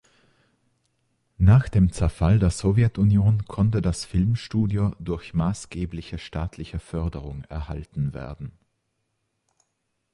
[1.37, 8.51] Nach dem Zerfall der Sowjetunion konnte das Filmstudio durch maßgebliche staatliche Förderungen erhalten werden.